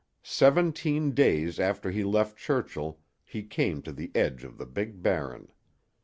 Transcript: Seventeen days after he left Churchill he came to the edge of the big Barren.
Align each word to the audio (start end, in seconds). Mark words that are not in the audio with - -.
Seventeen 0.23 1.11
days 1.11 1.59
after 1.59 1.91
he 1.91 2.03
left 2.03 2.35
Churchill 2.39 3.01
he 3.23 3.43
came 3.43 3.83
to 3.83 3.91
the 3.91 4.09
edge 4.15 4.43
of 4.43 4.57
the 4.57 4.65
big 4.65 5.03
Barren. 5.03 5.49